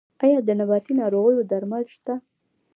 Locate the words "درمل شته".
1.51-2.13